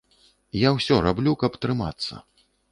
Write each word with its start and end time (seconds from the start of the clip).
Я 0.59 0.69
ўсё 0.77 0.97
раблю, 1.09 1.37
каб 1.45 1.61
трымацца. 1.67 2.13